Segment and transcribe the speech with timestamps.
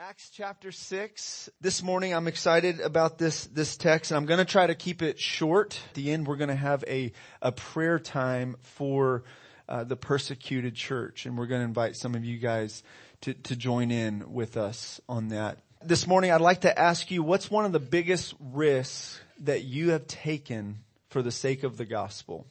[0.00, 1.50] Acts chapter 6.
[1.60, 5.02] This morning I'm excited about this, this text and I'm going to try to keep
[5.02, 5.80] it short.
[5.88, 7.10] At the end we're going to have a,
[7.42, 9.24] a prayer time for
[9.68, 12.84] uh, the persecuted church and we're going to invite some of you guys
[13.22, 15.58] to, to join in with us on that.
[15.82, 19.90] This morning I'd like to ask you what's one of the biggest risks that you
[19.90, 20.78] have taken
[21.08, 22.46] for the sake of the gospel?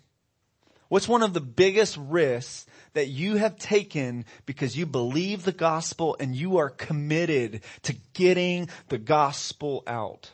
[0.89, 6.15] What's one of the biggest risks that you have taken because you believe the gospel
[6.19, 10.31] and you are committed to getting the gospel out?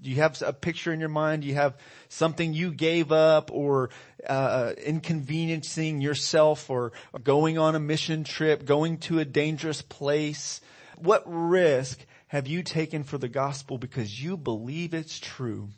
[0.00, 1.42] Do you have a picture in your mind?
[1.42, 1.76] Do you have
[2.08, 3.90] something you gave up or
[4.28, 10.60] uh, inconveniencing yourself or going on a mission trip, going to a dangerous place?
[10.96, 15.68] What risk have you taken for the gospel because you believe it's true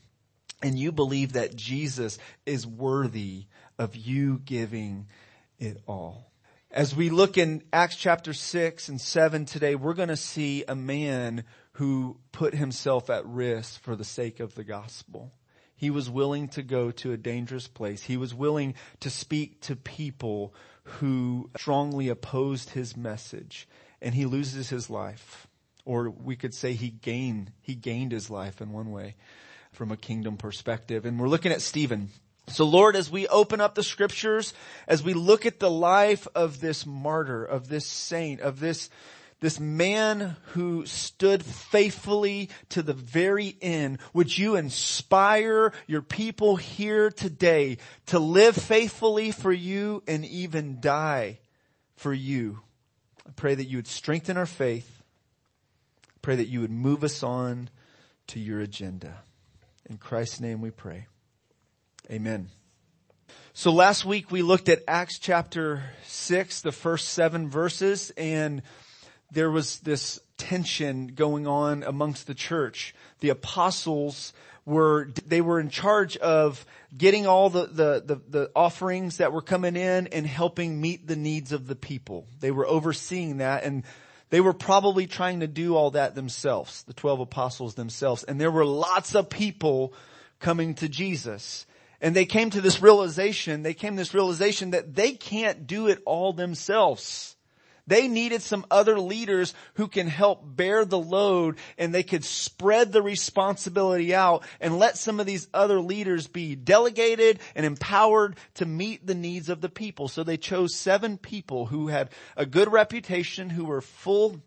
[0.63, 3.47] and you believe that Jesus is worthy
[3.79, 5.07] of you giving
[5.59, 6.31] it all.
[6.71, 10.75] As we look in Acts chapter 6 and 7 today, we're going to see a
[10.75, 15.33] man who put himself at risk for the sake of the gospel.
[15.75, 18.03] He was willing to go to a dangerous place.
[18.03, 23.69] He was willing to speak to people who strongly opposed his message
[24.03, 25.47] and he loses his life.
[25.85, 29.15] Or we could say he gained, he gained his life in one way
[29.73, 31.07] from a kingdom perspective.
[31.07, 32.11] And we're looking at Stephen.
[32.49, 34.55] So Lord, as we open up the scriptures,
[34.87, 38.89] as we look at the life of this martyr, of this saint, of this,
[39.41, 47.11] this man who stood faithfully to the very end, would you inspire your people here
[47.11, 51.39] today to live faithfully for you and even die
[51.97, 52.61] for you?
[53.27, 55.03] I pray that you would strengthen our faith.
[56.03, 57.69] I pray that you would move us on
[58.29, 59.19] to your agenda.
[59.89, 61.07] In Christ's name we pray.
[62.11, 62.49] Amen.
[63.53, 68.63] So last week we looked at Acts chapter 6, the first seven verses, and
[69.31, 72.95] there was this tension going on amongst the church.
[73.21, 74.33] The apostles
[74.65, 76.65] were, they were in charge of
[76.97, 81.17] getting all the, the, the, the, offerings that were coming in and helping meet the
[81.17, 82.27] needs of the people.
[82.41, 83.85] They were overseeing that and
[84.31, 88.25] they were probably trying to do all that themselves, the 12 apostles themselves.
[88.25, 89.93] And there were lots of people
[90.41, 91.67] coming to Jesus.
[92.01, 95.89] And they came to this realization, they came to this realization that they can't do
[95.89, 97.37] it all themselves.
[97.89, 102.93] They needed some other leaders who can help bear the load and they could spread
[102.93, 108.67] the responsibility out and let some of these other leaders be delegated and empowered to
[108.67, 110.07] meet the needs of the people.
[110.07, 114.43] So they chose seven people who had a good reputation, who were full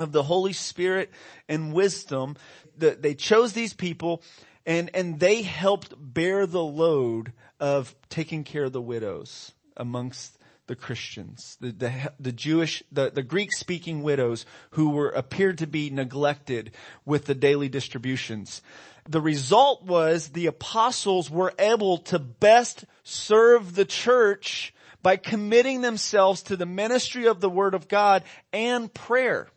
[0.00, 1.12] of the Holy Spirit
[1.48, 2.36] and wisdom.
[2.76, 4.20] They chose these people
[4.66, 10.76] and, and they helped bear the load of taking care of the widows amongst the
[10.76, 15.90] Christians, the, the, the Jewish, the, the Greek speaking widows who were, appeared to be
[15.90, 16.70] neglected
[17.04, 18.62] with the daily distributions.
[19.08, 24.72] The result was the apostles were able to best serve the church
[25.02, 28.22] by committing themselves to the ministry of the word of God
[28.52, 29.48] and prayer.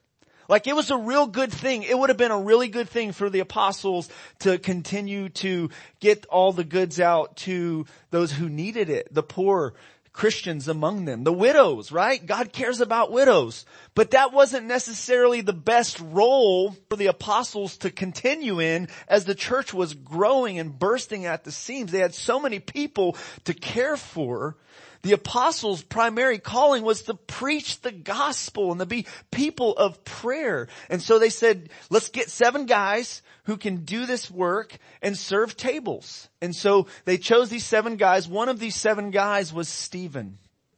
[0.48, 1.84] Like it was a real good thing.
[1.84, 4.10] It would have been a really good thing for the apostles
[4.40, 9.74] to continue to get all the goods out to those who needed it, the poor,
[10.14, 12.24] Christians among them, the widows, right?
[12.24, 13.66] God cares about widows.
[13.96, 19.34] But that wasn't necessarily the best role for the apostles to continue in as the
[19.34, 21.92] church was growing and bursting at the seams.
[21.92, 24.56] They had so many people to care for
[25.04, 30.68] the apostles' primary calling was to preach the gospel and to be people of prayer.
[30.90, 35.58] And so they said, let's get seven guys who can do this work and serve
[35.58, 36.30] tables.
[36.42, 38.30] And so they chose these seven guys.
[38.30, 40.38] One of these seven guys was Stephen.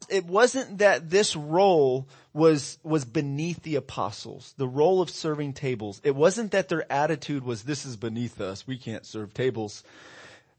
[0.09, 6.01] It wasn't that this role was, was beneath the apostles, the role of serving tables.
[6.03, 8.67] It wasn't that their attitude was, this is beneath us.
[8.67, 9.83] We can't serve tables.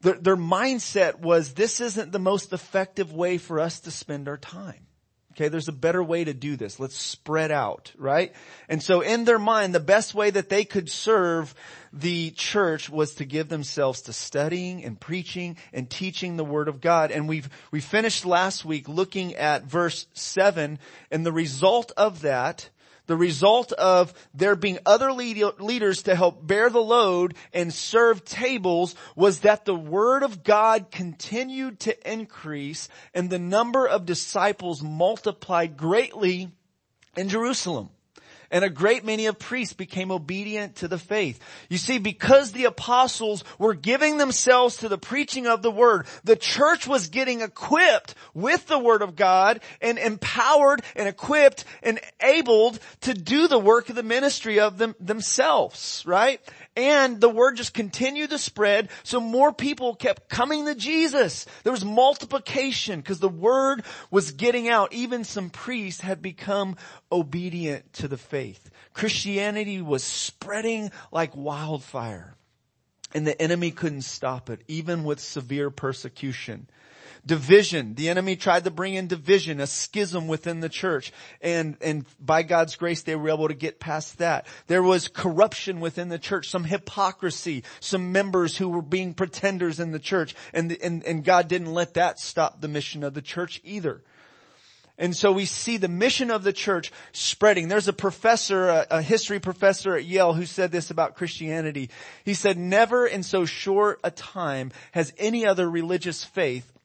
[0.01, 4.37] Their, their mindset was this isn't the most effective way for us to spend our
[4.37, 4.87] time.
[5.33, 6.79] Okay, there's a better way to do this.
[6.79, 8.33] Let's spread out, right?
[8.67, 11.53] And so in their mind, the best way that they could serve
[11.93, 16.81] the church was to give themselves to studying and preaching and teaching the word of
[16.81, 17.11] God.
[17.11, 20.79] And we've, we finished last week looking at verse seven
[21.11, 22.71] and the result of that
[23.07, 28.23] the result of there being other lead- leaders to help bear the load and serve
[28.23, 34.83] tables was that the word of God continued to increase and the number of disciples
[34.83, 36.51] multiplied greatly
[37.15, 37.89] in Jerusalem.
[38.51, 41.39] And a great many of priests became obedient to the faith.
[41.69, 46.35] You see, because the apostles were giving themselves to the preaching of the word, the
[46.35, 52.79] church was getting equipped with the word of God and empowered and equipped and abled
[53.01, 56.41] to do the work of the ministry of them themselves, right?
[56.77, 61.47] And the word just continued to spread, so more people kept coming to Jesus.
[61.63, 64.93] There was multiplication because the word was getting out.
[64.93, 66.77] Even some priests had become
[67.11, 68.69] obedient to the faith.
[68.93, 72.35] Christianity was spreading like wildfire.
[73.11, 76.69] And the enemy couldn't stop it, even with severe persecution
[77.27, 77.93] division.
[77.93, 81.11] The enemy tried to bring in division, a schism within the church.
[81.41, 84.47] And, and by God's grace, they were able to get past that.
[84.67, 89.91] There was corruption within the church, some hypocrisy, some members who were being pretenders in
[89.91, 90.35] the church.
[90.53, 94.01] And, and, and God didn't let that stop the mission of the church either.
[94.99, 97.67] And so we see the mission of the church spreading.
[97.67, 101.91] There's a professor, a, a, history professor at Yale who said this about Christianity.
[102.25, 106.76] He said, never in so short a time has any other religious faith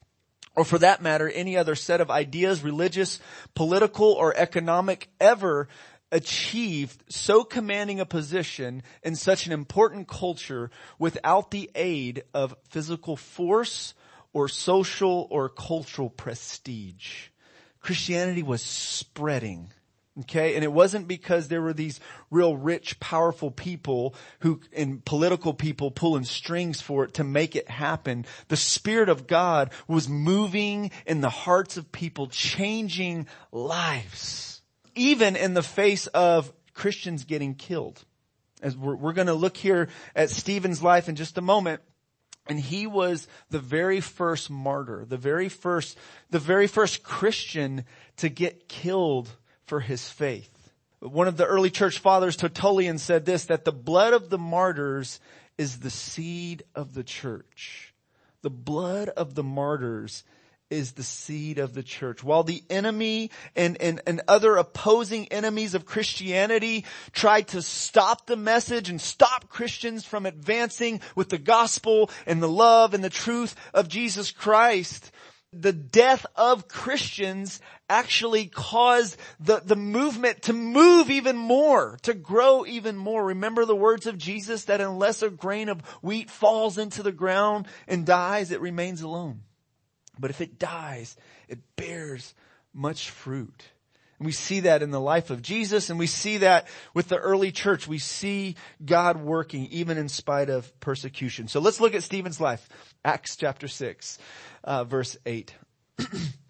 [0.55, 3.19] or for that matter, any other set of ideas, religious,
[3.55, 5.67] political, or economic ever
[6.11, 10.69] achieved so commanding a position in such an important culture
[10.99, 13.95] without the aid of physical force
[14.31, 17.29] or social or cultural prestige.
[17.79, 19.71] Christianity was spreading
[20.21, 20.53] Okay.
[20.55, 21.99] And it wasn't because there were these
[22.29, 27.67] real rich, powerful people who, and political people pulling strings for it to make it
[27.67, 28.25] happen.
[28.47, 34.61] The Spirit of God was moving in the hearts of people, changing lives.
[34.95, 38.03] Even in the face of Christians getting killed.
[38.61, 41.81] As we're, we're going to look here at Stephen's life in just a moment.
[42.47, 45.97] And he was the very first martyr, the very first,
[46.29, 47.85] the very first Christian
[48.17, 49.29] to get killed
[49.65, 50.49] for his faith.
[50.99, 55.19] One of the early church fathers, Tertullian, said this, that the blood of the martyrs
[55.57, 57.93] is the seed of the church.
[58.41, 60.23] The blood of the martyrs
[60.69, 62.23] is the seed of the church.
[62.23, 68.35] While the enemy and, and, and other opposing enemies of Christianity tried to stop the
[68.35, 73.55] message and stop Christians from advancing with the gospel and the love and the truth
[73.73, 75.11] of Jesus Christ,
[75.51, 77.61] the death of Christians
[77.93, 83.23] actually caused the, the movement to move even more, to grow even more.
[83.25, 87.67] Remember the words of Jesus that unless a grain of wheat falls into the ground
[87.87, 89.41] and dies, it remains alone.
[90.19, 91.15] But if it dies,
[91.47, 92.33] it bears
[92.73, 93.63] much fruit.
[94.17, 97.17] And we see that in the life of Jesus and we see that with the
[97.17, 97.87] early church.
[97.87, 101.47] We see God working even in spite of persecution.
[101.47, 102.67] So let's look at Stephen's life.
[103.05, 104.17] Acts chapter 6,
[104.63, 105.53] uh, verse 8.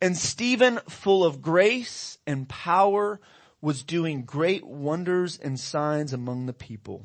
[0.00, 3.20] and Stephen, full of grace and power,
[3.60, 7.04] was doing great wonders and signs among the people.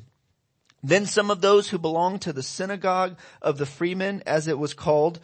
[0.82, 4.74] Then some of those who belonged to the synagogue of the freemen, as it was
[4.74, 5.18] called,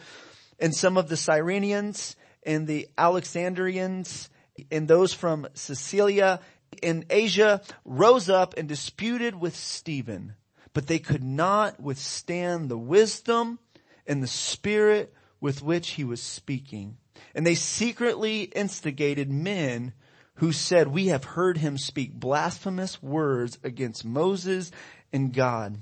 [0.59, 4.29] and some of the Cyrenians and the Alexandrians
[4.71, 6.39] and those from Cilicia
[6.81, 10.33] in Asia rose up and disputed with Stephen,
[10.73, 13.59] but they could not withstand the wisdom
[14.07, 16.97] and the spirit with which he was speaking.
[17.33, 19.93] And they secretly instigated men
[20.35, 24.71] who said, we have heard him speak blasphemous words against Moses
[25.13, 25.77] and God.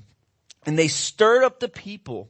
[0.65, 2.29] And they stirred up the people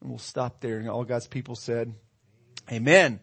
[0.00, 0.78] And we'll stop there.
[0.78, 1.94] And all God's people said,
[2.70, 3.20] Amen.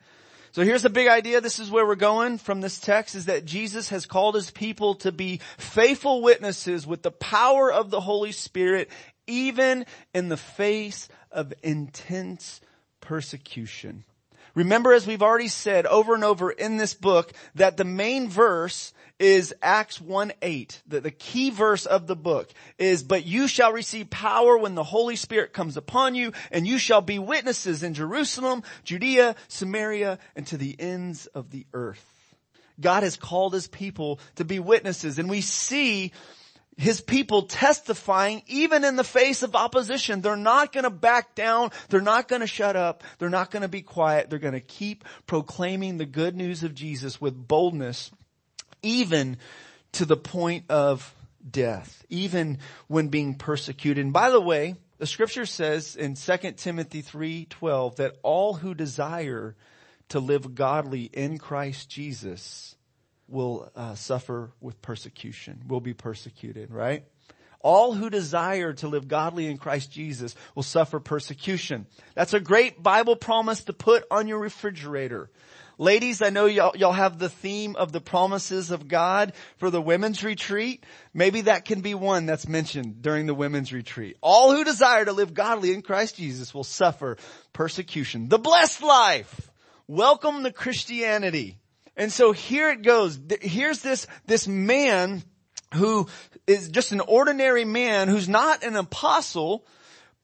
[0.51, 1.41] So here's the big idea.
[1.41, 4.95] This is where we're going from this text is that Jesus has called his people
[4.95, 8.89] to be faithful witnesses with the power of the Holy Spirit,
[9.27, 12.61] even in the face of intense
[13.01, 14.05] persecution.
[14.55, 18.93] Remember, as we've already said over and over in this book, that the main verse
[19.19, 20.81] is Acts 1-8.
[20.87, 24.83] The, the key verse of the book is, but you shall receive power when the
[24.83, 30.47] Holy Spirit comes upon you, and you shall be witnesses in Jerusalem, Judea, Samaria, and
[30.47, 32.03] to the ends of the earth.
[32.79, 36.11] God has called his people to be witnesses, and we see
[36.77, 40.21] his people testifying even in the face of opposition.
[40.21, 41.71] They're not going to back down.
[41.89, 43.03] They're not going to shut up.
[43.17, 44.29] They're not going to be quiet.
[44.29, 48.11] They're going to keep proclaiming the good news of Jesus with boldness
[48.83, 49.37] even
[49.93, 51.15] to the point of
[51.49, 54.03] death, even when being persecuted.
[54.03, 59.55] And by the way, the scripture says in 2 Timothy 3:12 that all who desire
[60.09, 62.75] to live godly in Christ Jesus
[63.27, 67.03] will uh, suffer with persecution, will be persecuted, right?
[67.59, 71.87] All who desire to live godly in Christ Jesus will suffer persecution.
[72.13, 75.31] That's a great Bible promise to put on your refrigerator.
[75.77, 79.81] Ladies, I know y'all, y'all have the theme of the promises of God for the
[79.81, 80.85] women's retreat.
[81.13, 84.15] Maybe that can be one that's mentioned during the women's retreat.
[84.21, 87.17] All who desire to live godly in Christ Jesus will suffer
[87.51, 88.29] persecution.
[88.29, 89.51] The blessed life.
[89.87, 91.57] Welcome to Christianity.
[91.97, 93.19] And so here it goes.
[93.41, 95.23] Here's this, this man
[95.73, 96.07] who
[96.47, 99.65] is just an ordinary man who's not an apostle,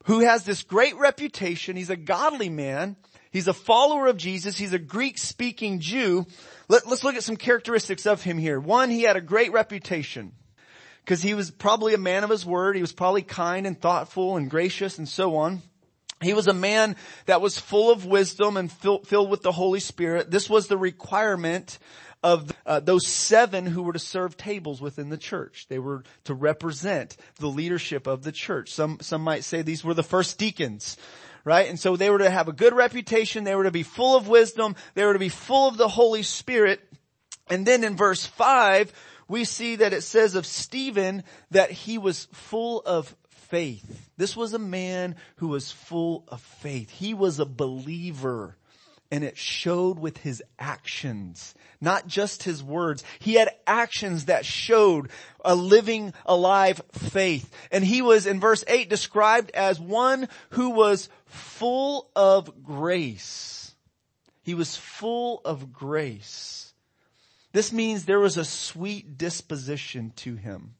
[0.04, 1.76] who has this great reputation.
[1.76, 2.96] He's a godly man.
[3.30, 4.58] He's a follower of Jesus.
[4.58, 6.26] He's a Greek speaking Jew.
[6.68, 8.60] Let, us look at some characteristics of him here.
[8.60, 10.32] One, he had a great reputation
[11.02, 12.76] because he was probably a man of his word.
[12.76, 15.62] He was probably kind and thoughtful and gracious and so on.
[16.22, 20.30] He was a man that was full of wisdom and filled with the Holy Spirit.
[20.30, 21.78] This was the requirement
[22.22, 25.66] of uh, those seven who were to serve tables within the church.
[25.68, 28.72] They were to represent the leadership of the church.
[28.72, 30.96] Some, some might say these were the first deacons
[31.44, 31.68] right?
[31.68, 33.44] And so they were to have a good reputation.
[33.44, 34.76] They were to be full of wisdom.
[34.94, 36.80] They were to be full of the Holy Spirit.
[37.50, 38.92] And then in verse five,
[39.28, 43.14] we see that it says of Stephen that he was full of
[43.52, 44.08] faith.
[44.16, 46.88] This was a man who was full of faith.
[46.88, 48.56] He was a believer
[49.10, 53.04] and it showed with his actions, not just his words.
[53.18, 55.10] He had actions that showed
[55.44, 57.52] a living, alive faith.
[57.70, 63.74] And he was in verse 8 described as one who was full of grace.
[64.44, 66.72] He was full of grace.
[67.52, 70.72] This means there was a sweet disposition to him.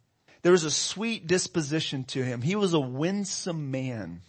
[0.42, 2.42] There was a sweet disposition to him.
[2.42, 4.22] He was a winsome man.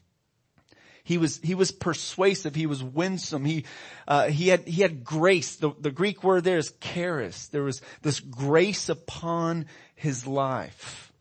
[1.03, 2.55] He was, he was persuasive.
[2.55, 3.43] He was winsome.
[3.43, 3.65] He,
[4.07, 5.57] uh, he had, he had grace.
[5.57, 7.47] The, the Greek word there is charis.
[7.47, 9.65] There was this grace upon
[9.95, 11.11] his life.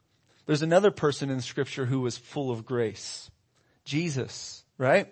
[0.47, 3.31] There's another person in scripture who was full of grace.
[3.85, 5.09] Jesus, right?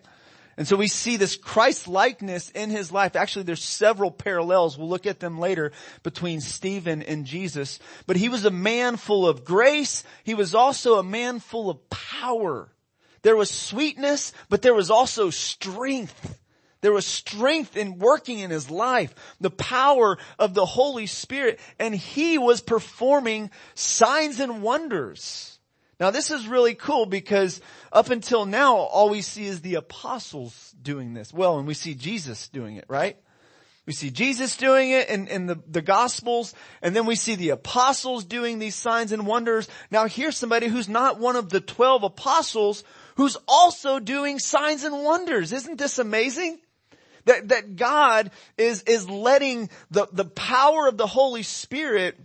[0.57, 3.17] And so we see this Christ likeness in his life.
[3.17, 4.77] Actually, there's several parallels.
[4.77, 7.79] We'll look at them later between Stephen and Jesus.
[8.07, 10.05] But he was a man full of grace.
[10.25, 12.69] He was also a man full of power.
[13.23, 16.39] There was sweetness, but there was also strength.
[16.81, 21.95] There was strength in working in his life, the power of the Holy Spirit, and
[21.95, 25.60] he was performing signs and wonders.
[26.01, 27.61] Now this is really cool because
[27.93, 31.33] up until now, all we see is the apostles doing this.
[31.33, 33.17] Well, and we see Jesus doing it, right?
[33.87, 37.51] We see Jesus doing it in, in the, the gospels, and then we see the
[37.51, 39.69] apostles doing these signs and wonders.
[39.91, 42.85] Now here's somebody who's not one of the twelve apostles
[43.17, 45.53] who's also doing signs and wonders.
[45.53, 46.61] Isn't this amazing?
[47.27, 52.19] That, that God is, is letting the, the power of the Holy Spirit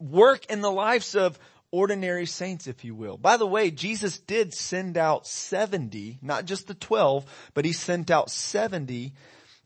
[0.00, 1.38] work in the lives of
[1.72, 3.16] ordinary saints, if you will.
[3.16, 7.24] By the way, Jesus did send out 70, not just the 12,
[7.54, 9.12] but he sent out 70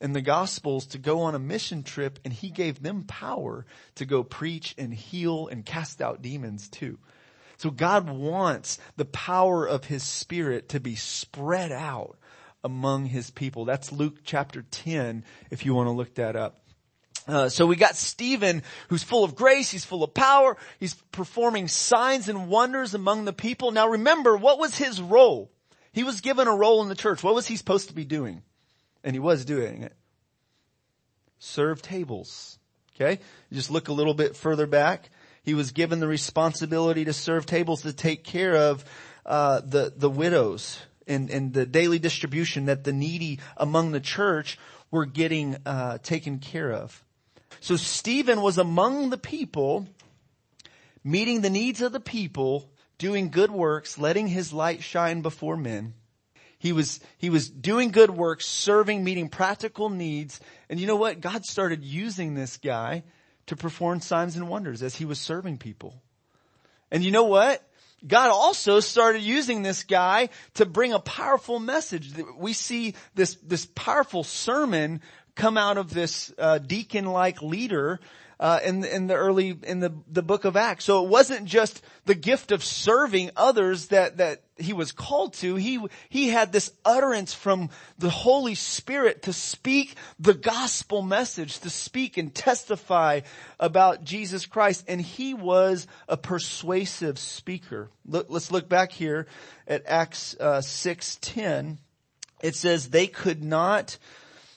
[0.01, 4.05] in the gospels to go on a mission trip and he gave them power to
[4.07, 6.99] go preach and heal and cast out demons too.
[7.59, 12.19] So God wants the power of His Spirit to be spread out
[12.63, 13.65] among His people.
[13.65, 16.61] That's Luke chapter 10, if you want to look that up.
[17.27, 21.69] Uh, so we got Stephen who's full of grace, he's full of power, he's performing
[21.69, 23.73] signs and wonders among the people.
[23.73, 25.51] Now remember, what was his role?
[25.93, 27.23] He was given a role in the church.
[27.23, 28.43] What was he supposed to be doing?
[29.03, 29.95] And he was doing it.
[31.39, 32.59] Serve tables.
[32.95, 33.21] Okay?
[33.51, 35.11] You just look a little bit further back.
[35.43, 38.85] He was given the responsibility to serve tables to take care of
[39.25, 44.59] uh, the the widows and, and the daily distribution that the needy among the church
[44.91, 47.03] were getting uh, taken care of.
[47.67, 49.89] So Stephen was among the people,
[51.03, 55.95] meeting the needs of the people, doing good works, letting his light shine before men.
[56.61, 60.39] He was, he was doing good works, serving, meeting practical needs.
[60.71, 61.21] And you know what?
[61.21, 63.03] God started using this guy
[63.47, 66.01] to perform signs and wonders as he was serving people.
[66.93, 67.69] And you know what?
[68.07, 72.13] God also started using this guy to bring a powerful message.
[72.39, 75.01] We see this, this powerful sermon
[75.37, 78.01] come out of this uh, deacon-like leader
[78.39, 80.85] uh, in, in the early, in the, the book of Acts.
[80.85, 85.57] So it wasn't just the gift of serving others that, that he was called to.
[85.57, 91.71] He, he had this utterance from the Holy Spirit to speak the gospel message, to
[91.71, 93.21] speak and testify
[93.59, 94.85] about Jesus Christ.
[94.87, 97.91] And he was a persuasive speaker.
[98.07, 99.27] Let's look back here
[99.67, 101.79] at Acts uh, 6.10.
[102.43, 103.97] It says they could not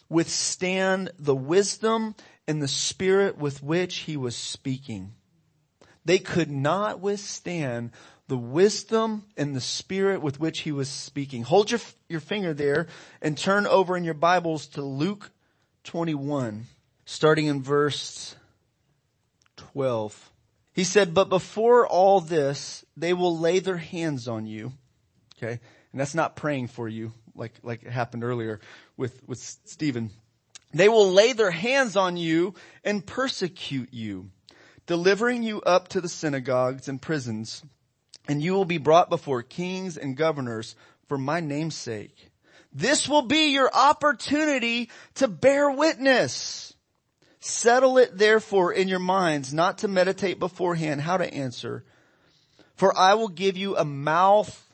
[0.09, 2.15] withstand the wisdom
[2.47, 5.13] and the spirit with which he was speaking.
[6.03, 7.91] They could not withstand
[8.27, 11.43] the wisdom and the spirit with which he was speaking.
[11.43, 12.87] Hold your, your finger there
[13.21, 15.31] and turn over in your Bibles to Luke
[15.83, 16.65] 21,
[17.05, 18.35] starting in verse
[19.57, 20.31] 12.
[20.73, 24.73] He said, but before all this, they will lay their hands on you.
[25.37, 25.59] Okay.
[25.91, 28.59] And that's not praying for you like, like it happened earlier
[28.97, 30.11] with, with Stephen.
[30.73, 32.53] They will lay their hands on you
[32.83, 34.29] and persecute you,
[34.85, 37.63] delivering you up to the synagogues and prisons,
[38.27, 40.75] and you will be brought before kings and governors
[41.07, 42.29] for my name's sake.
[42.71, 46.73] This will be your opportunity to bear witness.
[47.39, 51.83] Settle it therefore in your minds not to meditate beforehand how to answer.
[52.75, 54.69] For I will give you a mouth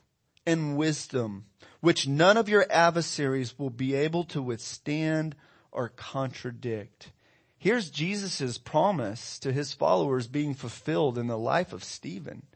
[0.46, 1.46] and wisdom
[1.86, 5.36] which none of your adversaries will be able to withstand
[5.72, 7.12] or contradict.
[7.60, 12.48] Here's Jesus' promise to his followers being fulfilled in the life of Stephen.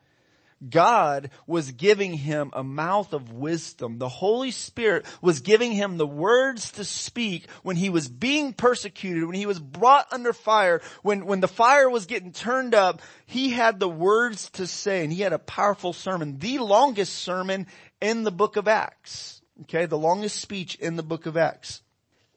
[0.67, 3.97] God was giving him a mouth of wisdom.
[3.97, 9.25] The Holy Spirit was giving him the words to speak when he was being persecuted,
[9.25, 13.51] when he was brought under fire, when, when the fire was getting turned up, he
[13.51, 17.67] had the words to say and he had a powerful sermon, the longest sermon
[18.01, 19.41] in the book of Acts.
[19.61, 21.81] Okay, the longest speech in the book of Acts.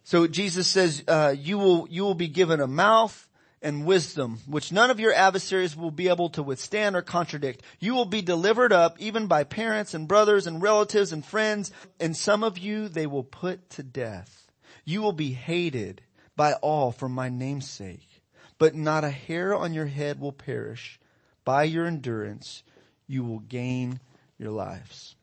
[0.05, 3.29] So Jesus says, uh, you will, you will be given a mouth
[3.63, 7.63] and wisdom, which none of your adversaries will be able to withstand or contradict.
[7.79, 12.17] You will be delivered up even by parents and brothers and relatives and friends, and
[12.17, 14.51] some of you they will put to death.
[14.85, 16.03] You will be hated
[16.37, 18.23] by all for my name's sake,
[18.59, 20.99] but not a hair on your head will perish.
[21.45, 22.63] By your endurance,
[23.07, 24.01] you will gain
[24.39, 25.17] your lives.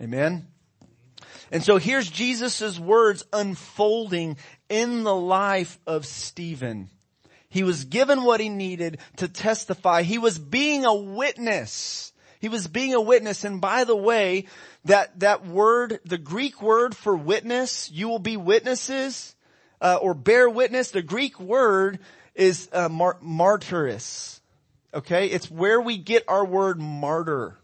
[0.00, 0.46] Amen.
[1.50, 4.36] And so here's Jesus' words unfolding
[4.68, 6.90] in the life of Stephen.
[7.48, 10.02] He was given what he needed to testify.
[10.02, 12.12] He was being a witness.
[12.40, 13.44] He was being a witness.
[13.44, 14.46] And by the way,
[14.84, 19.34] that, that word, the Greek word for witness, you will be witnesses,
[19.80, 21.98] uh, or bear witness, the Greek word
[22.34, 24.40] is uh, mar- martyris.
[24.92, 25.26] Okay?
[25.26, 27.56] It's where we get our word martyr.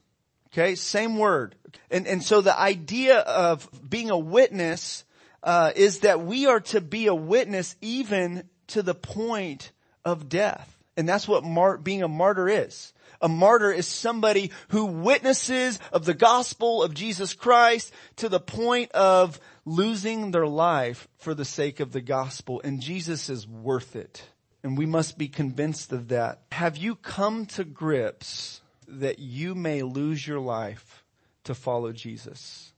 [0.53, 0.77] Okay?
[0.77, 1.57] Same word.
[1.91, 5.05] And, and so the idea of being a witness,
[5.43, 9.73] uh, is that we are to be a witness even to the point
[10.05, 10.71] of death.
[10.97, 12.93] And that's what mar- being a martyr is.
[13.21, 18.93] A martyr is somebody who witnesses of the gospel of Jesus Christ to the point
[18.93, 22.61] of losing their life for the sake of the gospel.
[22.63, 24.23] And Jesus is worth it.
[24.63, 26.43] And we must be convinced of that.
[26.53, 31.05] Have you come to grips that you may lose your life
[31.45, 32.73] to follow Jesus?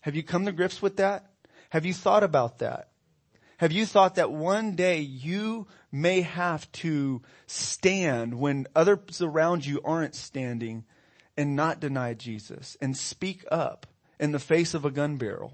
[0.00, 1.26] Have you come to grips with that?
[1.70, 2.88] Have you thought about that?
[3.58, 9.80] Have you thought that one day you may have to stand when others around you
[9.84, 10.84] aren't standing
[11.36, 13.86] and not deny Jesus and speak up
[14.18, 15.52] in the face of a gun barrel?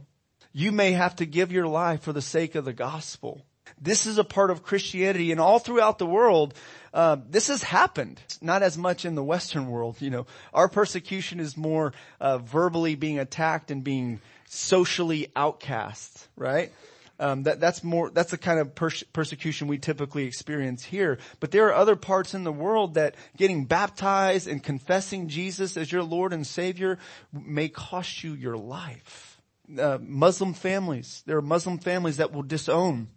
[0.52, 3.44] You may have to give your life for the sake of the gospel.
[3.80, 6.54] This is a part of Christianity and all throughout the world,
[6.94, 8.20] uh, this has happened.
[8.40, 10.26] Not as much in the Western world, you know.
[10.54, 16.72] Our persecution is more uh, verbally being attacked and being socially outcast, right?
[17.20, 21.18] Um, that, that's more, that's the kind of pers- persecution we typically experience here.
[21.40, 25.90] But there are other parts in the world that getting baptized and confessing Jesus as
[25.90, 26.98] your Lord and Savior
[27.32, 29.40] may cost you your life.
[29.78, 33.08] Uh, Muslim families, there are Muslim families that will disown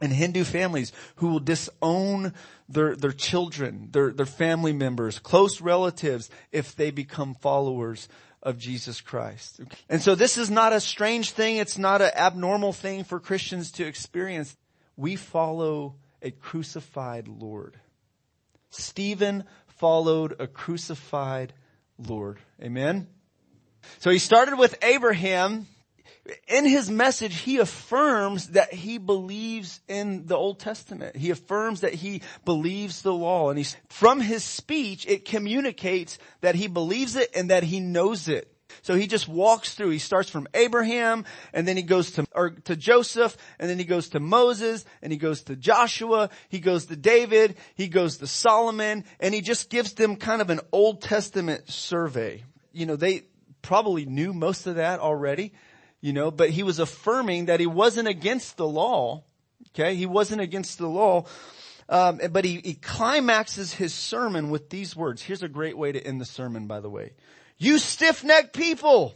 [0.00, 2.32] and Hindu families who will disown
[2.68, 8.08] their, their children, their, their family members, close relatives if they become followers
[8.42, 9.60] of Jesus Christ.
[9.88, 11.56] And so this is not a strange thing.
[11.56, 14.56] It's not an abnormal thing for Christians to experience.
[14.96, 17.76] We follow a crucified Lord.
[18.70, 21.52] Stephen followed a crucified
[21.98, 22.38] Lord.
[22.62, 23.08] Amen.
[23.98, 25.66] So he started with Abraham
[26.48, 31.16] in his message, he affirms that he believes in the Old Testament.
[31.16, 33.50] He affirms that he believes the law.
[33.50, 38.28] And he's, from his speech, it communicates that he believes it and that he knows
[38.28, 38.52] it.
[38.82, 39.90] So he just walks through.
[39.90, 43.84] He starts from Abraham and then he goes to, or to Joseph and then he
[43.84, 46.30] goes to Moses and he goes to Joshua.
[46.48, 47.56] He goes to David.
[47.74, 52.44] He goes to Solomon and he just gives them kind of an Old Testament survey.
[52.72, 53.24] You know, they
[53.62, 55.52] probably knew most of that already,
[56.00, 59.24] you know, but he was affirming that he wasn't against the law.
[59.70, 59.94] Okay.
[59.94, 61.26] He wasn't against the law.
[61.88, 65.22] Um, but he, he climaxes his sermon with these words.
[65.22, 67.12] Here's a great way to end the sermon, by the way.
[67.58, 69.14] You stiff-necked people,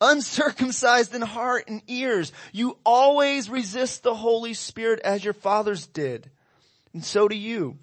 [0.00, 6.30] uncircumcised in heart and ears, you always resist the Holy Spirit as your fathers did.
[6.92, 7.78] And so do you.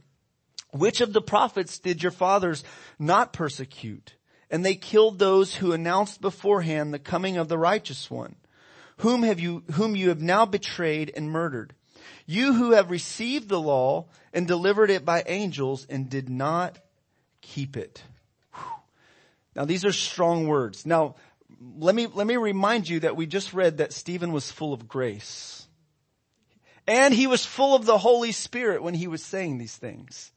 [0.71, 2.63] Which of the prophets did your fathers
[2.97, 4.15] not persecute?
[4.51, 8.35] And they killed those who announced beforehand the coming of the righteous one,
[8.97, 11.73] whom have you, whom you have now betrayed and murdered.
[12.25, 16.77] You who have received the law and delivered it by angels and did not
[17.41, 18.03] keep it.
[19.55, 20.85] Now these are strong words.
[20.85, 21.15] Now,
[21.77, 24.87] let me, let me remind you that we just read that Stephen was full of
[24.87, 25.67] grace.
[26.87, 30.31] And he was full of the Holy Spirit when he was saying these things.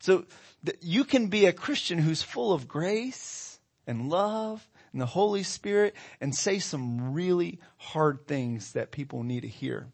[0.00, 0.24] So
[0.80, 5.94] you can be a Christian who's full of grace and love and the Holy Spirit
[6.20, 9.88] and say some really hard things that people need to hear.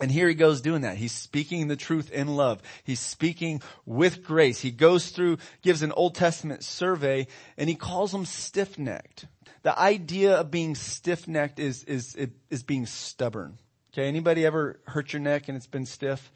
[0.00, 0.96] And here he goes doing that.
[0.96, 2.60] He's speaking the truth in love.
[2.82, 4.60] He's speaking with grace.
[4.60, 9.26] He goes through, gives an Old Testament survey, and he calls them stiff-necked.
[9.62, 12.16] The idea of being stiff-necked is, is,
[12.50, 13.58] is being stubborn.
[13.92, 16.32] Okay, anybody ever hurt your neck and it's been stiff?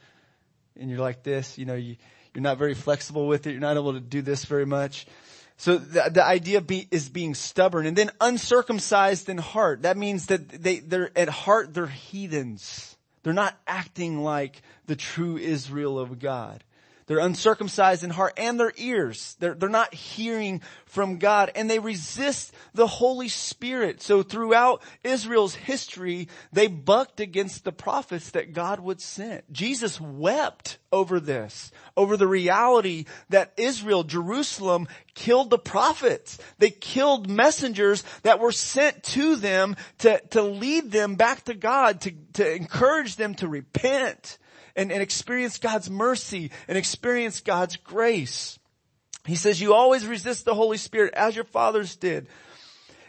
[0.77, 1.97] And you're like this, you know, you,
[2.39, 3.51] you're not very flexible with it.
[3.51, 5.09] You're not able to do this very much.
[5.57, 9.83] So the, the idea be, is being stubborn and then uncircumcised in heart.
[9.83, 12.97] That means that they, they're at heart, they're heathens.
[13.25, 16.63] They're not acting like the true Israel of God.
[17.09, 19.35] They're uncircumcised in heart and their ears.
[19.41, 24.03] They're, they're not hearing from God and they resist the Holy Spirit.
[24.03, 29.43] So throughout Israel's history, they bucked against the prophets that God would send.
[29.51, 36.39] Jesus wept over this, over the reality that Israel, Jerusalem killed the prophets.
[36.59, 42.03] They killed messengers that were sent to them to, to lead them back to God,
[42.03, 44.37] to, to encourage them to repent
[44.79, 48.59] and, and experience God's mercy and experience God's grace.
[49.27, 52.29] He says, you always resist the Holy Spirit as your fathers did.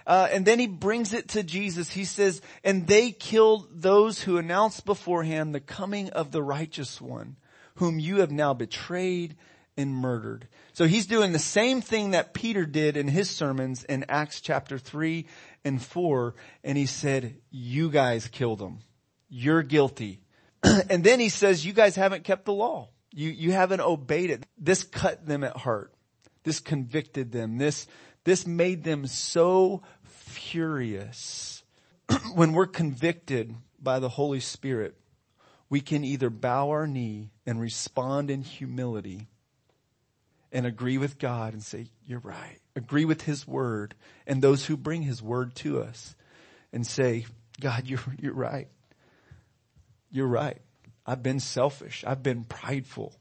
[0.06, 1.92] Uh, and then he brings it to Jesus.
[1.92, 7.36] He says, and they killed those who announced beforehand the coming of the righteous one,
[7.76, 9.38] whom you have now betrayed
[9.78, 10.48] and murdered.
[10.74, 14.80] So he's doing the same thing that Peter did in his sermons in Acts chapter
[14.80, 15.28] 3
[15.64, 16.34] and 4.
[16.64, 18.80] And he said, you guys killed him.
[19.30, 20.22] You're guilty.
[20.90, 22.90] and then he says, you guys haven't kept the law.
[23.12, 24.46] You, you haven't obeyed it.
[24.58, 25.94] This cut them at heart.
[26.44, 27.58] This convicted them.
[27.58, 27.88] This,
[28.24, 31.64] this made them so furious.
[32.34, 34.96] when we're convicted by the Holy Spirit,
[35.70, 39.28] we can either bow our knee and respond in humility
[40.52, 42.60] and agree with God and say, you're right.
[42.76, 43.96] Agree with His word
[44.26, 46.16] and those who bring His word to us
[46.74, 47.26] and say,
[47.60, 48.68] God, you're, you're right
[50.12, 50.58] you're right.
[51.06, 52.04] I've been selfish.
[52.06, 53.16] I've been prideful.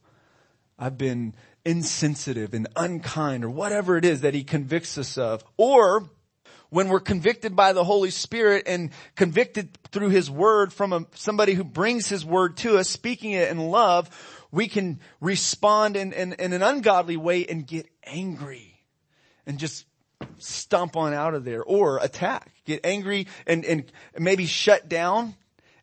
[0.79, 5.45] I've been insensitive and unkind or whatever it is that he convicts us of.
[5.57, 6.09] Or
[6.71, 11.55] when we're convicted by the Holy Spirit and convicted through his word from a, somebody
[11.55, 14.09] who brings his word to us, speaking it in love,
[14.51, 18.83] we can respond in, in, in an ungodly way and get angry
[19.47, 19.87] and just
[20.39, 25.35] stomp on out of there or attack, get angry and, and maybe shut down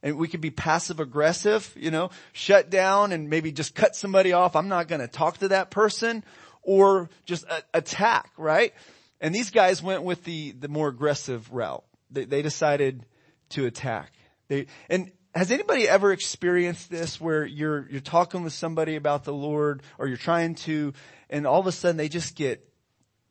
[0.05, 4.33] and we could be passive aggressive, you know, shut down and maybe just cut somebody
[4.33, 4.55] off.
[4.55, 6.23] I'm not going to talk to that person
[6.61, 8.71] or just a- attack, right?
[9.19, 11.83] And these guys went with the, the more aggressive route.
[12.11, 13.03] They, they decided
[13.49, 14.13] to attack.
[14.47, 19.33] They, and has anybody ever experienced this where you're, you're talking with somebody about the
[19.33, 20.93] Lord or you're trying to,
[21.31, 22.63] and all of a sudden they just get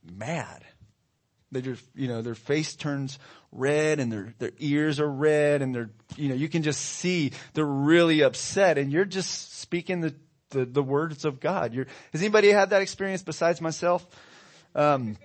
[0.03, 0.65] mad?
[1.53, 3.21] They just, you know, their face turns
[3.55, 7.33] red and their, their ears are red and they're, you know, you can just see
[7.55, 10.15] they're really upset and you're just speaking the,
[10.51, 11.73] the, the words of God.
[11.73, 14.07] You're, has anybody had that experience besides myself?
[14.75, 15.17] Um,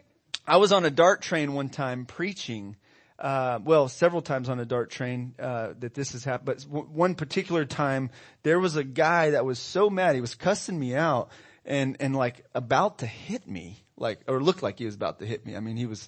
[0.47, 2.75] I was on a dart train one time preaching,
[3.17, 6.87] uh, well, several times on a dart train, uh, that this has happened, but w-
[6.91, 8.11] one particular time,
[8.43, 11.29] there was a guy that was so mad, he was cussing me out
[11.65, 15.25] and, and like about to hit me, like, or looked like he was about to
[15.25, 15.55] hit me.
[15.55, 16.07] I mean, he was,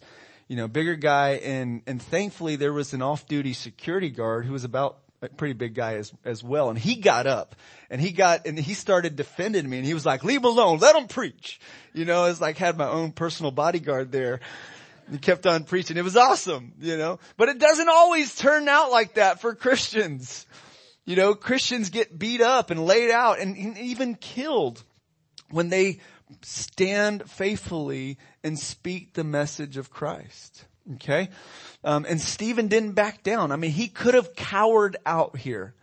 [0.51, 4.65] you know, bigger guy and, and thankfully there was an off-duty security guard who was
[4.65, 6.69] about a pretty big guy as, as well.
[6.69, 7.55] And he got up
[7.89, 10.79] and he got, and he started defending me and he was like, leave him alone,
[10.79, 11.61] let him preach.
[11.93, 14.41] You know, it's like had my own personal bodyguard there.
[15.09, 15.95] He kept on preaching.
[15.95, 20.45] It was awesome, you know, but it doesn't always turn out like that for Christians.
[21.05, 24.83] You know, Christians get beat up and laid out and even killed
[25.49, 26.01] when they
[26.41, 30.65] stand faithfully and speak the message of Christ.
[30.95, 31.29] Okay?
[31.83, 33.51] Um, and Stephen didn't back down.
[33.51, 35.73] I mean, he could have cowered out here.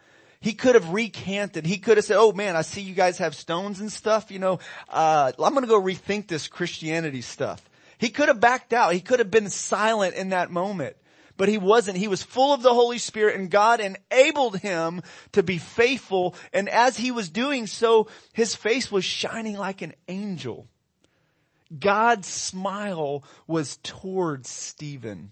[0.40, 1.66] He could have recanted.
[1.66, 4.38] He could have said, oh man, I see you guys have stones and stuff, you
[4.38, 7.68] know, uh, I'm gonna go rethink this Christianity stuff.
[7.98, 8.94] He could have backed out.
[8.94, 10.96] He could have been silent in that moment.
[11.38, 11.96] But he wasn't.
[11.96, 16.34] He was full of the Holy Spirit and God enabled him to be faithful.
[16.52, 20.66] And as he was doing so, his face was shining like an angel.
[21.78, 25.30] God's smile was towards Stephen.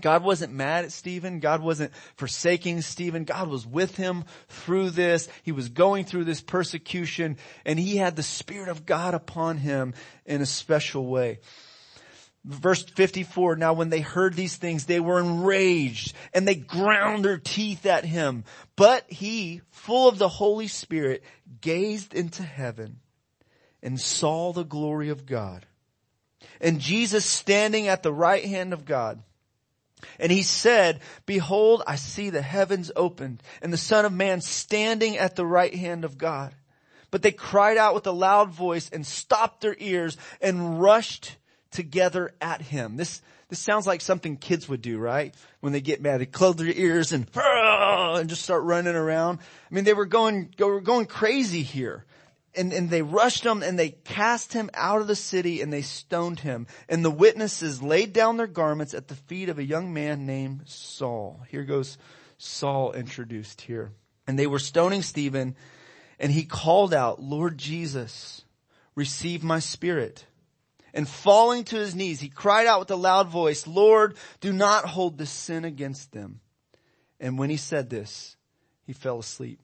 [0.00, 1.40] God wasn't mad at Stephen.
[1.40, 3.24] God wasn't forsaking Stephen.
[3.24, 5.28] God was with him through this.
[5.42, 9.94] He was going through this persecution and he had the Spirit of God upon him
[10.26, 11.38] in a special way.
[12.44, 17.38] Verse 54, now when they heard these things, they were enraged and they ground their
[17.38, 18.44] teeth at him.
[18.76, 21.24] But he, full of the Holy Spirit,
[21.62, 23.00] gazed into heaven
[23.82, 25.64] and saw the glory of God
[26.60, 29.22] and Jesus standing at the right hand of God.
[30.18, 35.16] And he said, behold, I see the heavens opened and the son of man standing
[35.16, 36.54] at the right hand of God.
[37.10, 41.36] But they cried out with a loud voice and stopped their ears and rushed
[41.74, 42.96] together at him.
[42.96, 45.34] This, this sounds like something kids would do, right?
[45.60, 49.40] When they get mad, they close their ears and, and just start running around.
[49.70, 52.04] I mean, they were going, were going crazy here.
[52.56, 55.82] And, and they rushed him and they cast him out of the city and they
[55.82, 56.68] stoned him.
[56.88, 60.62] And the witnesses laid down their garments at the feet of a young man named
[60.66, 61.40] Saul.
[61.48, 61.98] Here goes
[62.38, 63.90] Saul introduced here.
[64.28, 65.56] And they were stoning Stephen
[66.18, 68.44] and he called out, Lord Jesus,
[68.94, 70.26] receive my spirit.
[70.94, 74.86] And falling to his knees, he cried out with a loud voice, Lord, do not
[74.86, 76.40] hold this sin against them.
[77.18, 78.36] And when he said this,
[78.86, 79.60] he fell asleep.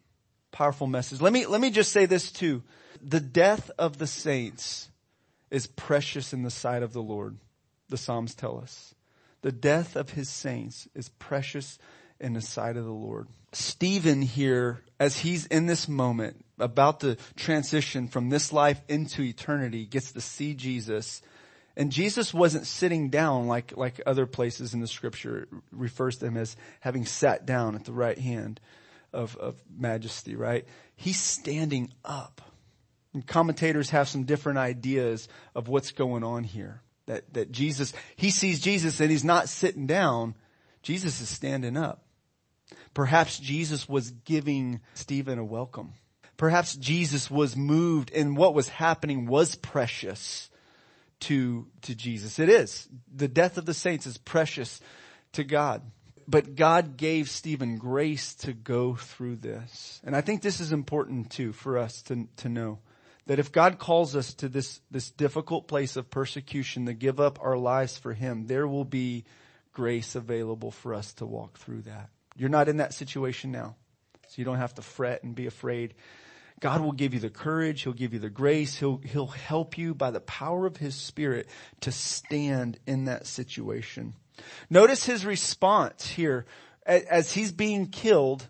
[0.50, 1.20] Powerful message.
[1.20, 2.64] Let me, let me just say this too.
[3.00, 4.90] The death of the saints
[5.50, 7.38] is precious in the sight of the Lord.
[7.88, 8.94] The Psalms tell us.
[9.42, 11.78] The death of his saints is precious
[12.18, 13.28] in the sight of the Lord.
[13.52, 19.86] Stephen here, as he's in this moment, about to transition from this life into eternity,
[19.86, 21.22] gets to see Jesus.
[21.76, 26.36] And Jesus wasn't sitting down like, like other places in the scripture refers to him
[26.36, 28.60] as having sat down at the right hand
[29.12, 30.66] of, of majesty, right?
[30.96, 32.42] He's standing up.
[33.12, 36.82] And commentators have some different ideas of what's going on here.
[37.06, 40.36] That, that Jesus, he sees Jesus and he's not sitting down.
[40.82, 42.04] Jesus is standing up.
[42.94, 45.94] Perhaps Jesus was giving Stephen a welcome.
[46.40, 50.48] Perhaps Jesus was moved and what was happening was precious
[51.20, 52.38] to, to Jesus.
[52.38, 52.88] It is.
[53.14, 54.80] The death of the saints is precious
[55.34, 55.82] to God.
[56.26, 60.00] But God gave Stephen grace to go through this.
[60.02, 62.78] And I think this is important too for us to, to know
[63.26, 67.38] that if God calls us to this, this difficult place of persecution to give up
[67.42, 69.26] our lives for Him, there will be
[69.74, 72.08] grace available for us to walk through that.
[72.34, 73.76] You're not in that situation now.
[74.28, 75.92] So you don't have to fret and be afraid.
[76.60, 77.82] God will give you the courage.
[77.82, 78.76] He'll give you the grace.
[78.76, 81.48] He'll, he'll help you by the power of His Spirit
[81.80, 84.14] to stand in that situation.
[84.68, 86.44] Notice His response here.
[86.84, 88.46] As He's being killed,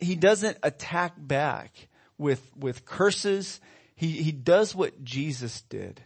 [0.00, 3.60] He doesn't attack back with, with curses.
[3.96, 6.00] He, He does what Jesus did.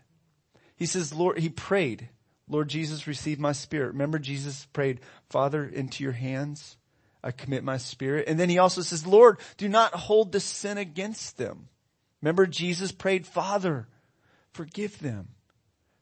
[0.76, 2.08] He says, Lord, He prayed,
[2.48, 3.88] Lord Jesus, receive my spirit.
[3.88, 6.76] Remember Jesus prayed, Father, into your hands.
[7.22, 8.26] I commit my spirit.
[8.28, 11.68] And then he also says, Lord, do not hold the sin against them.
[12.20, 13.88] Remember Jesus prayed, Father,
[14.52, 15.28] forgive them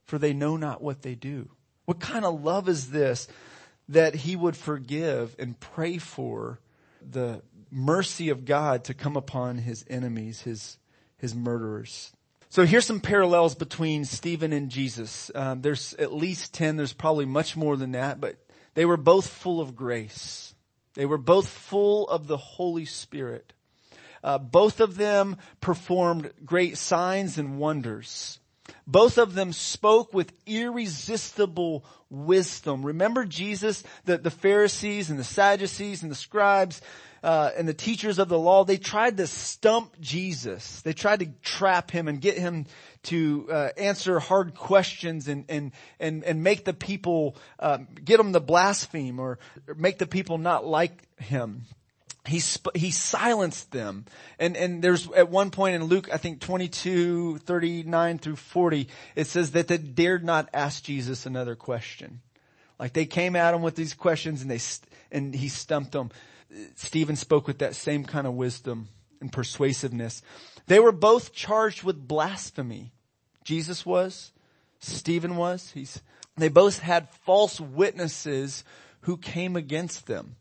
[0.03, 1.49] for they know not what they do.
[1.85, 3.27] What kind of love is this
[3.89, 6.59] that he would forgive and pray for
[7.01, 10.77] the mercy of God to come upon his enemies, his,
[11.17, 12.11] his murderers.
[12.49, 15.31] So here's some parallels between Stephen and Jesus.
[15.33, 16.75] Um, there's at least 10.
[16.75, 18.35] There's probably much more than that, but
[18.73, 20.53] they were both full of grace.
[20.93, 23.53] They were both full of the Holy Spirit.
[24.23, 28.39] Uh, both of them performed great signs and wonders.
[28.85, 32.85] Both of them spoke with irresistible wisdom.
[32.85, 36.81] Remember Jesus, the, the Pharisees and the Sadducees and the scribes,
[37.23, 40.81] uh, and the teachers of the law, they tried to stump Jesus.
[40.81, 42.65] They tried to trap him and get him
[43.03, 48.33] to uh, answer hard questions and and and and make the people uh, get them
[48.33, 49.39] to blaspheme or
[49.75, 51.65] make the people not like him.
[52.27, 54.05] he, sp- he silenced them.
[54.37, 59.27] And, and there's at one point in Luke, I think 22, 39 through 40, it
[59.27, 62.21] says that they dared not ask Jesus another question.
[62.79, 64.59] Like they came at him with these questions and they,
[65.11, 66.11] and he stumped them.
[66.75, 70.21] Stephen spoke with that same kind of wisdom and persuasiveness.
[70.67, 72.91] They were both charged with blasphemy.
[73.43, 74.31] Jesus was,
[74.79, 75.71] Stephen was.
[75.71, 76.01] He's,
[76.37, 78.63] they both had false witnesses
[79.01, 80.35] who came against them.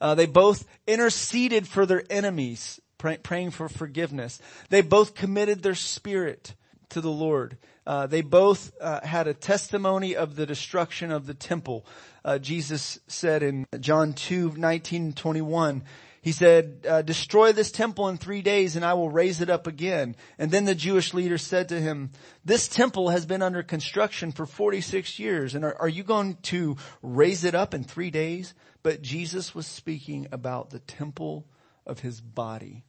[0.00, 4.40] Uh, they both interceded for their enemies, pray, praying for forgiveness.
[4.68, 6.54] They both committed their spirit
[6.90, 7.56] to the Lord.
[7.86, 11.86] Uh, they both uh, had a testimony of the destruction of the temple.
[12.24, 15.82] Uh, Jesus said in John 2, 19 21,
[16.24, 19.66] he said, uh, destroy this temple in three days and I will raise it up
[19.66, 20.16] again.
[20.38, 24.46] And then the Jewish leader said to him, this temple has been under construction for
[24.46, 28.54] 46 years and are, are you going to raise it up in three days?
[28.82, 31.46] But Jesus was speaking about the temple
[31.86, 32.84] of his body.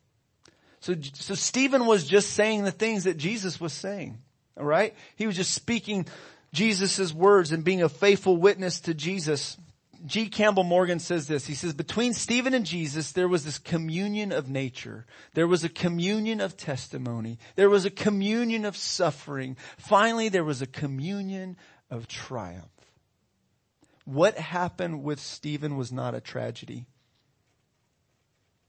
[0.85, 4.19] So, so Stephen was just saying the things that Jesus was saying.
[4.55, 4.93] All right.
[5.15, 6.05] He was just speaking
[6.53, 9.57] Jesus' words and being a faithful witness to Jesus.
[10.05, 10.29] G.
[10.29, 11.47] Campbell Morgan says this.
[11.47, 15.07] He says, between Stephen and Jesus, there was this communion of nature.
[15.33, 17.39] There was a communion of testimony.
[17.55, 19.57] There was a communion of suffering.
[19.79, 21.57] Finally, there was a communion
[21.89, 22.69] of triumph.
[24.03, 26.85] What happened with Stephen was not a tragedy.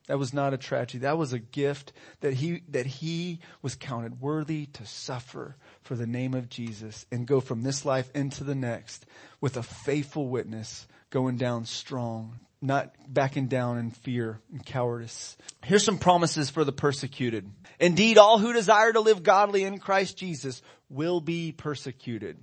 [0.07, 1.01] That was not a tragedy.
[1.01, 6.07] That was a gift that he, that he was counted worthy to suffer for the
[6.07, 9.05] name of Jesus and go from this life into the next
[9.41, 15.37] with a faithful witness going down strong, not backing down in fear and cowardice.
[15.65, 17.51] Here's some promises for the persecuted.
[17.81, 22.39] Indeed, all who desire to live godly in Christ Jesus will be persecuted.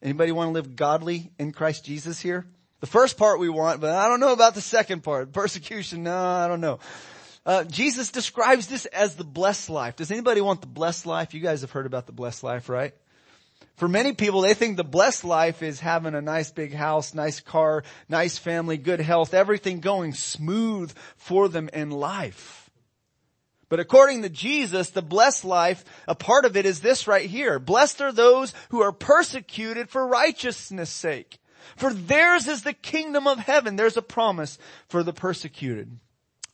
[0.00, 2.46] Anybody want to live godly in Christ Jesus here?
[2.80, 5.32] The first part we want, but I don't know about the second part.
[5.32, 6.78] Persecution, no, I don't know.
[7.44, 9.96] Uh, Jesus describes this as the blessed life.
[9.96, 11.34] Does anybody want the blessed life?
[11.34, 12.94] You guys have heard about the blessed life, right?
[13.76, 17.40] For many people, they think the blessed life is having a nice big house, nice
[17.40, 22.68] car, nice family, good health, everything going smooth for them in life.
[23.68, 27.58] But according to Jesus, the blessed life, a part of it is this right here.
[27.58, 31.38] Blessed are those who are persecuted for righteousness sake.
[31.76, 33.76] For theirs is the kingdom of heaven.
[33.76, 35.98] There's a promise for the persecuted.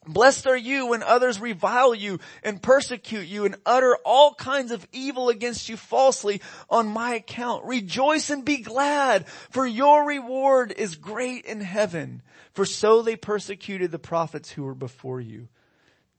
[0.07, 4.87] Blessed are you when others revile you and persecute you and utter all kinds of
[4.93, 7.65] evil against you falsely on my account.
[7.65, 12.23] Rejoice and be glad, for your reward is great in heaven.
[12.53, 15.49] For so they persecuted the prophets who were before you.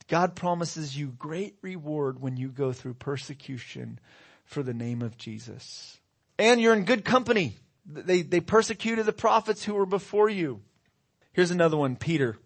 [0.07, 3.99] God promises you great reward when you go through persecution
[4.45, 5.99] for the name of Jesus.
[6.37, 7.55] And you're in good company.
[7.85, 10.61] They, they persecuted the prophets who were before you.
[11.33, 12.37] Here's another one, Peter.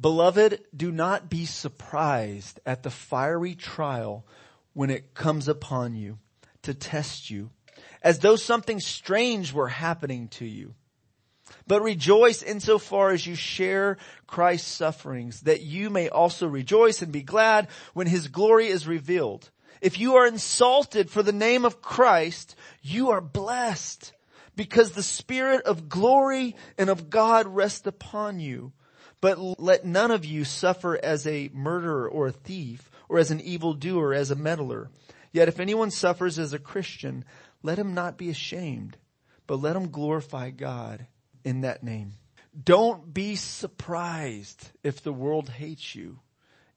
[0.00, 4.26] Beloved, do not be surprised at the fiery trial
[4.72, 6.18] when it comes upon you
[6.62, 7.50] to test you,
[8.02, 10.74] as though something strange were happening to you.
[11.66, 17.22] But rejoice insofar as you share Christ's sufferings, that you may also rejoice and be
[17.22, 19.50] glad when his glory is revealed.
[19.80, 24.12] If you are insulted for the name of Christ, you are blessed
[24.56, 28.72] because the spirit of glory and of God rests upon you.
[29.20, 33.40] But let none of you suffer as a murderer or a thief or as an
[33.40, 34.90] evildoer, as a meddler.
[35.32, 37.24] Yet if anyone suffers as a Christian,
[37.62, 38.98] let him not be ashamed,
[39.46, 41.06] but let him glorify God
[41.42, 42.12] in that name.
[42.62, 46.20] Don't be surprised if the world hates you,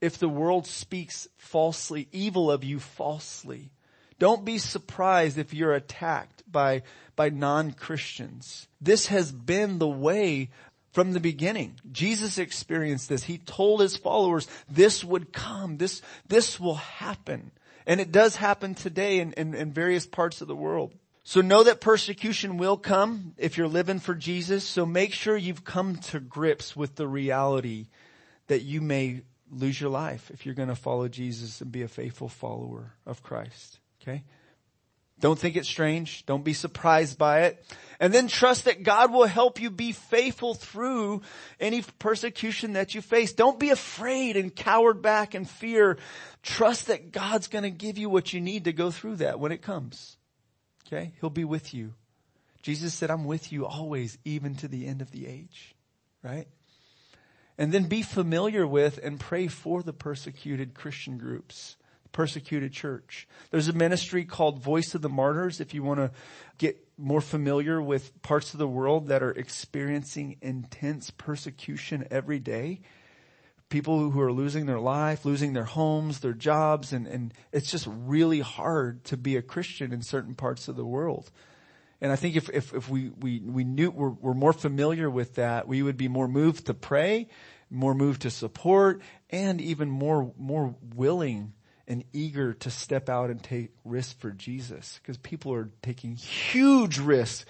[0.02, 3.72] if the world speaks falsely, evil of you falsely.
[4.20, 6.84] Don't be surprised if you're attacked by,
[7.16, 8.68] by non-Christians.
[8.82, 10.50] This has been the way
[10.92, 11.76] from the beginning.
[11.92, 13.24] Jesus experienced this.
[13.24, 15.78] He told his followers this would come.
[15.78, 17.52] This, this will happen.
[17.86, 20.94] And it does happen today in, in, in various parts of the world.
[21.24, 24.64] So know that persecution will come if you're living for Jesus.
[24.64, 27.88] So make sure you've come to grips with the reality
[28.48, 31.88] that you may lose your life if you're going to follow Jesus and be a
[31.88, 33.80] faithful follower of Christ.
[34.08, 34.24] Okay?
[35.20, 36.26] Don't think it's strange.
[36.26, 37.64] Don't be surprised by it.
[38.00, 41.22] And then trust that God will help you be faithful through
[41.60, 43.34] any persecution that you face.
[43.34, 45.98] Don't be afraid and cowered back in fear.
[46.44, 49.52] Trust that God's going to give you what you need to go through that when
[49.52, 50.18] it comes.
[50.86, 51.14] Okay?
[51.20, 51.94] He'll be with you.
[52.62, 55.74] Jesus said, I'm with you always, even to the end of the age.
[56.22, 56.48] Right?
[57.58, 61.76] And then be familiar with and pray for the persecuted Christian groups
[62.18, 63.28] persecuted church.
[63.52, 66.10] There's a ministry called Voice of the Martyrs if you want to
[66.58, 72.82] get more familiar with parts of the world that are experiencing intense persecution every day.
[73.70, 77.88] people who are losing their life, losing their homes, their jobs, and, and it's just
[77.88, 81.30] really hard to be a Christian in certain parts of the world.
[82.00, 85.36] And I think if, if, if we, we, we knew, we're, we're more familiar with
[85.36, 87.28] that, we would be more moved to pray,
[87.70, 91.54] more moved to support, and even more, more willing
[91.88, 95.00] and eager to step out and take risks for Jesus.
[95.02, 97.46] Because people are taking huge risks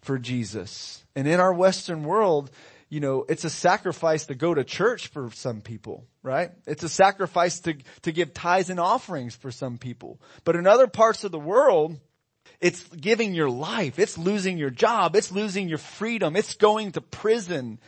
[0.00, 1.04] for Jesus.
[1.14, 2.50] And in our Western world,
[2.88, 6.50] you know, it's a sacrifice to go to church for some people, right?
[6.66, 10.20] It's a sacrifice to, to give tithes and offerings for some people.
[10.44, 11.98] But in other parts of the world,
[12.60, 13.98] it's giving your life.
[13.98, 15.16] It's losing your job.
[15.16, 16.36] It's losing your freedom.
[16.36, 17.78] It's going to prison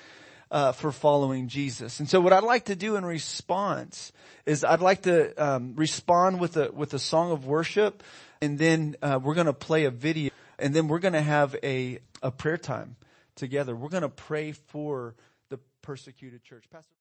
[0.53, 1.99] uh, for following Jesus.
[1.99, 4.13] And so, what I'd like to do in response
[4.45, 8.03] is I'd like to um, respond with a with a song of worship,
[8.41, 11.57] and then uh, we're going to play a video, and then we're going to have
[11.65, 12.97] a a prayer time
[13.35, 13.75] together.
[13.75, 15.15] We're going to pray for
[15.49, 16.65] the persecuted church.
[16.71, 16.87] Pastor